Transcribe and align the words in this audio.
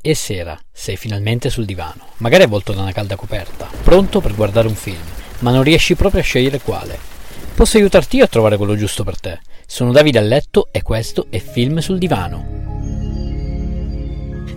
E 0.00 0.14
sera, 0.14 0.56
sei 0.72 0.96
finalmente 0.96 1.50
sul 1.50 1.64
divano, 1.64 2.06
magari 2.18 2.44
avvolto 2.44 2.72
da 2.72 2.82
una 2.82 2.92
calda 2.92 3.16
coperta, 3.16 3.68
pronto 3.82 4.20
per 4.20 4.36
guardare 4.36 4.68
un 4.68 4.76
film, 4.76 5.02
ma 5.40 5.50
non 5.50 5.64
riesci 5.64 5.96
proprio 5.96 6.20
a 6.20 6.24
scegliere 6.24 6.60
quale. 6.60 6.96
Posso 7.52 7.78
aiutarti 7.78 8.18
io 8.18 8.24
a 8.24 8.28
trovare 8.28 8.56
quello 8.56 8.76
giusto 8.76 9.02
per 9.02 9.18
te. 9.18 9.40
Sono 9.66 9.90
Davide 9.90 10.20
a 10.20 10.22
letto 10.22 10.68
e 10.70 10.82
questo 10.82 11.26
è 11.30 11.40
Film 11.40 11.78
sul 11.78 11.98
divano. 11.98 12.46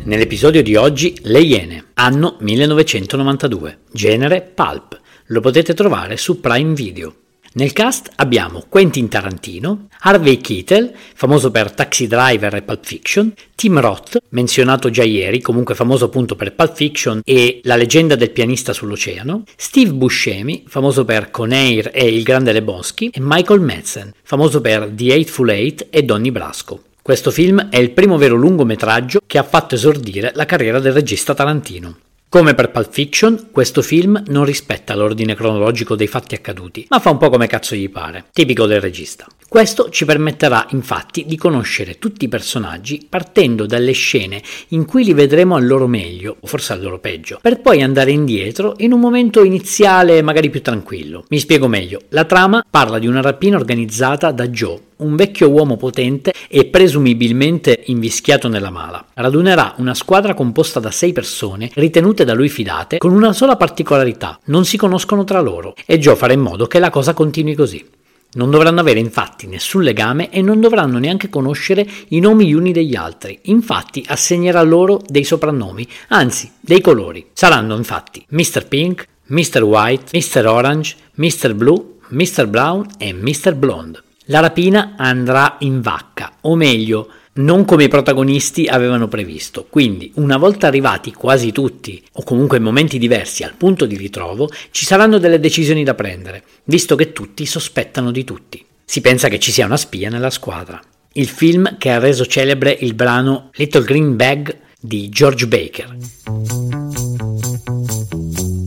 Nell'episodio 0.03 0.61
di 0.61 0.75
oggi 0.75 1.17
Le 1.23 1.39
Iene, 1.41 1.85
anno 1.95 2.37
1992, 2.39 3.79
genere 3.91 4.41
pulp. 4.41 4.99
Lo 5.25 5.41
potete 5.41 5.73
trovare 5.73 6.17
su 6.17 6.39
Prime 6.39 6.75
Video. 6.75 7.20
Nel 7.53 7.73
cast 7.73 8.09
abbiamo 8.15 8.63
Quentin 8.69 9.09
Tarantino, 9.09 9.87
Harvey 10.03 10.37
Keitel, 10.37 10.93
famoso 11.13 11.51
per 11.51 11.73
Taxi 11.73 12.07
Driver 12.07 12.55
e 12.55 12.61
Pulp 12.61 12.85
Fiction, 12.85 13.33
Tim 13.55 13.77
Roth, 13.81 14.19
menzionato 14.29 14.89
già 14.89 15.03
ieri, 15.03 15.41
comunque 15.41 15.75
famoso 15.75 16.05
appunto 16.05 16.37
per 16.37 16.55
Pulp 16.55 16.73
Fiction 16.73 17.19
e 17.25 17.59
La 17.63 17.75
leggenda 17.75 18.15
del 18.15 18.31
pianista 18.31 18.71
sull'oceano, 18.71 19.43
Steve 19.57 19.91
Buscemi, 19.91 20.63
famoso 20.65 21.03
per 21.03 21.29
Conair 21.29 21.91
e 21.93 22.07
Il 22.07 22.23
grande 22.23 22.53
Lebowski, 22.53 23.09
e 23.09 23.19
Michael 23.19 23.59
Madsen, 23.59 24.13
famoso 24.23 24.61
per 24.61 24.89
The 24.95 25.11
Eightful 25.11 25.49
Eight 25.49 25.87
e 25.89 26.03
Donnie 26.03 26.31
Brasco. 26.31 26.83
Questo 27.01 27.31
film 27.31 27.67
è 27.69 27.79
il 27.79 27.91
primo 27.91 28.17
vero 28.17 28.35
lungometraggio 28.35 29.19
che 29.27 29.37
ha 29.37 29.43
fatto 29.43 29.75
esordire 29.75 30.31
la 30.35 30.45
carriera 30.45 30.79
del 30.79 30.93
regista 30.93 31.33
Tarantino. 31.33 31.97
Come 32.31 32.53
per 32.53 32.71
Pulp 32.71 32.89
Fiction, 32.89 33.49
questo 33.51 33.81
film 33.81 34.23
non 34.27 34.45
rispetta 34.45 34.95
l'ordine 34.95 35.35
cronologico 35.35 35.97
dei 35.97 36.07
fatti 36.07 36.33
accaduti, 36.33 36.85
ma 36.87 36.99
fa 36.99 37.09
un 37.09 37.17
po' 37.17 37.29
come 37.29 37.45
cazzo 37.45 37.75
gli 37.75 37.89
pare, 37.89 38.27
tipico 38.31 38.65
del 38.67 38.79
regista. 38.79 39.27
Questo 39.51 39.89
ci 39.89 40.05
permetterà 40.05 40.65
infatti 40.69 41.25
di 41.25 41.35
conoscere 41.35 41.99
tutti 41.99 42.23
i 42.23 42.29
personaggi 42.29 43.05
partendo 43.09 43.65
dalle 43.65 43.91
scene 43.91 44.41
in 44.69 44.85
cui 44.85 45.03
li 45.03 45.13
vedremo 45.13 45.55
al 45.55 45.67
loro 45.67 45.87
meglio, 45.87 46.37
o 46.39 46.47
forse 46.47 46.71
al 46.71 46.81
loro 46.81 46.99
peggio, 46.99 47.37
per 47.41 47.59
poi 47.59 47.81
andare 47.81 48.11
indietro 48.11 48.75
in 48.77 48.93
un 48.93 49.01
momento 49.01 49.43
iniziale 49.43 50.21
magari 50.21 50.49
più 50.49 50.61
tranquillo. 50.61 51.25
Mi 51.27 51.37
spiego 51.37 51.67
meglio, 51.67 51.99
la 52.11 52.23
trama 52.23 52.63
parla 52.67 52.97
di 52.97 53.07
una 53.07 53.19
rapina 53.19 53.57
organizzata 53.57 54.31
da 54.31 54.47
Joe, 54.47 54.79
un 54.99 55.17
vecchio 55.17 55.49
uomo 55.49 55.75
potente 55.75 56.31
e 56.47 56.67
presumibilmente 56.67 57.83
invischiato 57.87 58.47
nella 58.47 58.69
mala. 58.69 59.05
Radunerà 59.15 59.73
una 59.79 59.93
squadra 59.93 60.33
composta 60.33 60.79
da 60.79 60.91
sei 60.91 61.11
persone 61.11 61.69
ritenute 61.73 62.23
da 62.23 62.33
lui 62.33 62.47
fidate 62.47 62.99
con 62.99 63.11
una 63.11 63.33
sola 63.33 63.57
particolarità, 63.57 64.39
non 64.45 64.63
si 64.63 64.77
conoscono 64.77 65.25
tra 65.25 65.41
loro 65.41 65.75
e 65.85 65.99
Joe 65.99 66.15
farà 66.15 66.31
in 66.31 66.39
modo 66.39 66.67
che 66.67 66.79
la 66.79 66.89
cosa 66.89 67.13
continui 67.13 67.53
così. 67.53 67.99
Non 68.33 68.49
dovranno 68.49 68.79
avere 68.79 68.99
infatti 68.99 69.45
nessun 69.47 69.83
legame 69.83 70.29
e 70.29 70.41
non 70.41 70.61
dovranno 70.61 70.99
neanche 70.99 71.29
conoscere 71.29 71.85
i 72.09 72.19
nomi 72.19 72.47
gli 72.47 72.53
uni 72.53 72.71
degli 72.71 72.95
altri. 72.95 73.37
Infatti 73.43 74.05
assegnerà 74.07 74.61
loro 74.61 75.01
dei 75.05 75.25
soprannomi, 75.25 75.85
anzi 76.09 76.49
dei 76.59 76.79
colori. 76.79 77.27
Saranno 77.33 77.75
infatti 77.75 78.25
Mr. 78.29 78.67
Pink, 78.67 79.05
Mr. 79.27 79.63
White, 79.63 80.17
Mr. 80.17 80.47
Orange, 80.47 80.95
Mr. 81.15 81.53
Blue, 81.53 81.97
Mr. 82.09 82.47
Brown 82.47 82.85
e 82.97 83.13
Mr. 83.13 83.53
Blonde. 83.55 84.01
La 84.25 84.39
rapina 84.39 84.93
andrà 84.97 85.57
in 85.59 85.81
vacca, 85.81 86.31
o 86.41 86.55
meglio, 86.55 87.09
non 87.33 87.63
come 87.63 87.85
i 87.85 87.87
protagonisti 87.87 88.67
avevano 88.67 89.07
previsto. 89.07 89.65
Quindi, 89.69 90.11
una 90.15 90.37
volta 90.37 90.67
arrivati 90.67 91.13
quasi 91.13 91.51
tutti, 91.51 92.03
o 92.13 92.23
comunque 92.23 92.57
in 92.57 92.63
momenti 92.63 92.97
diversi, 92.97 93.43
al 93.43 93.55
punto 93.55 93.85
di 93.85 93.95
ritrovo, 93.95 94.49
ci 94.71 94.85
saranno 94.85 95.17
delle 95.17 95.39
decisioni 95.39 95.83
da 95.83 95.93
prendere, 95.93 96.43
visto 96.65 96.95
che 96.95 97.13
tutti 97.13 97.45
sospettano 97.45 98.11
di 98.11 98.23
tutti. 98.23 98.63
Si 98.83 98.99
pensa 98.99 99.29
che 99.29 99.39
ci 99.39 99.51
sia 99.51 99.65
una 99.65 99.77
spia 99.77 100.09
nella 100.09 100.29
squadra. 100.29 100.81
Il 101.13 101.27
film 101.27 101.77
che 101.77 101.91
ha 101.91 101.99
reso 101.99 102.25
celebre 102.25 102.75
il 102.81 102.93
brano 102.93 103.49
Little 103.53 103.83
Green 103.83 104.15
Bag 104.15 104.57
di 104.79 105.09
George 105.09 105.47
Baker 105.47 105.95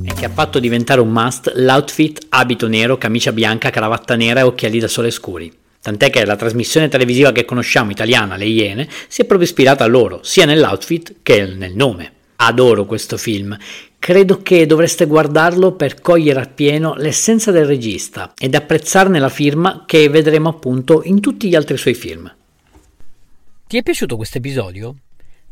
e 0.04 0.12
che 0.14 0.24
ha 0.24 0.30
fatto 0.30 0.58
diventare 0.58 1.00
un 1.00 1.10
must 1.10 1.52
l'outfit 1.56 2.26
abito 2.28 2.68
nero, 2.68 2.98
camicia 2.98 3.32
bianca, 3.32 3.70
cravatta 3.70 4.14
nera 4.14 4.40
e 4.40 4.44
occhiali 4.44 4.78
da 4.78 4.88
sole 4.88 5.10
scuri. 5.10 5.52
Tant'è 5.84 6.08
che 6.08 6.24
la 6.24 6.34
trasmissione 6.34 6.88
televisiva 6.88 7.30
che 7.30 7.44
conosciamo 7.44 7.90
italiana, 7.90 8.36
Le 8.36 8.46
Iene, 8.46 8.88
si 9.06 9.20
è 9.20 9.26
proprio 9.26 9.46
ispirata 9.46 9.84
a 9.84 9.86
loro, 9.86 10.20
sia 10.22 10.46
nell'outfit 10.46 11.16
che 11.22 11.44
nel 11.44 11.74
nome. 11.74 12.10
Adoro 12.36 12.86
questo 12.86 13.18
film. 13.18 13.54
Credo 13.98 14.40
che 14.40 14.64
dovreste 14.64 15.04
guardarlo 15.04 15.72
per 15.72 16.00
cogliere 16.00 16.40
appieno 16.40 16.94
l'essenza 16.94 17.50
del 17.50 17.66
regista 17.66 18.32
ed 18.38 18.54
apprezzarne 18.54 19.18
la 19.18 19.28
firma 19.28 19.84
che 19.86 20.08
vedremo 20.08 20.48
appunto 20.48 21.02
in 21.04 21.20
tutti 21.20 21.48
gli 21.48 21.54
altri 21.54 21.76
suoi 21.76 21.92
film. 21.92 22.34
Ti 23.66 23.76
è 23.76 23.82
piaciuto 23.82 24.16
questo 24.16 24.38
episodio? 24.38 24.94